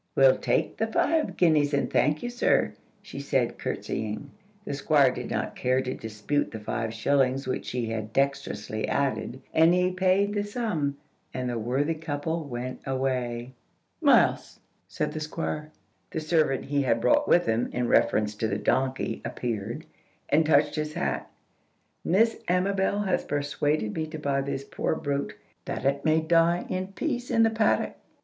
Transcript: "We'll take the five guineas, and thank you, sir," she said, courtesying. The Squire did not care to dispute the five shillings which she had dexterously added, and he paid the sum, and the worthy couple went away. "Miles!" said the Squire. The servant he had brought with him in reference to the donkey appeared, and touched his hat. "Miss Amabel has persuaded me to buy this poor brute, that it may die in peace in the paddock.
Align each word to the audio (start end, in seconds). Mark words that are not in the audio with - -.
"We'll 0.15 0.37
take 0.39 0.77
the 0.77 0.87
five 0.87 1.37
guineas, 1.37 1.75
and 1.75 1.87
thank 1.87 2.23
you, 2.23 2.31
sir," 2.31 2.73
she 3.03 3.19
said, 3.19 3.59
courtesying. 3.59 4.31
The 4.65 4.73
Squire 4.73 5.11
did 5.11 5.29
not 5.29 5.55
care 5.55 5.79
to 5.79 5.93
dispute 5.93 6.49
the 6.49 6.59
five 6.59 6.91
shillings 6.91 7.45
which 7.47 7.67
she 7.67 7.85
had 7.85 8.11
dexterously 8.11 8.87
added, 8.87 9.43
and 9.53 9.75
he 9.75 9.91
paid 9.91 10.33
the 10.33 10.43
sum, 10.43 10.97
and 11.35 11.47
the 11.51 11.59
worthy 11.59 11.93
couple 11.93 12.43
went 12.45 12.81
away. 12.83 13.53
"Miles!" 14.01 14.59
said 14.87 15.11
the 15.11 15.19
Squire. 15.19 15.69
The 16.09 16.19
servant 16.19 16.65
he 16.65 16.81
had 16.81 16.99
brought 16.99 17.27
with 17.27 17.45
him 17.45 17.69
in 17.71 17.87
reference 17.87 18.33
to 18.37 18.47
the 18.47 18.57
donkey 18.57 19.21
appeared, 19.23 19.85
and 20.29 20.47
touched 20.47 20.73
his 20.73 20.93
hat. 20.95 21.29
"Miss 22.03 22.41
Amabel 22.47 23.01
has 23.01 23.23
persuaded 23.23 23.93
me 23.93 24.07
to 24.07 24.17
buy 24.17 24.41
this 24.41 24.63
poor 24.63 24.95
brute, 24.95 25.35
that 25.65 25.85
it 25.85 26.03
may 26.03 26.21
die 26.21 26.65
in 26.69 26.87
peace 26.87 27.29
in 27.29 27.43
the 27.43 27.51
paddock. 27.51 27.93